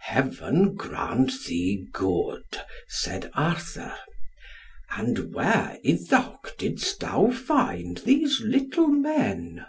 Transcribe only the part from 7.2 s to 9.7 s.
find these little men?"